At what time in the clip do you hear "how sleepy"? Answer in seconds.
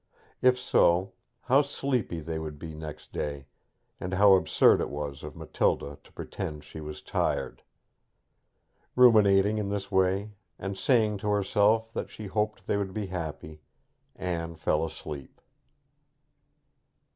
1.41-2.21